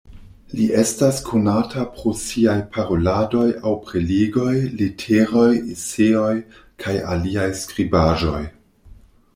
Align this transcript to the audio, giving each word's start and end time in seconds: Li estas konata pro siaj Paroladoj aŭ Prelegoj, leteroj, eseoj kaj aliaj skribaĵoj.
Li 0.59 0.63
estas 0.83 1.17
konata 1.25 1.83
pro 1.97 2.13
siaj 2.21 2.55
Paroladoj 2.77 3.45
aŭ 3.59 3.75
Prelegoj, 3.91 4.55
leteroj, 4.81 5.47
eseoj 5.77 6.35
kaj 6.85 6.99
aliaj 7.17 7.49
skribaĵoj. 7.63 8.45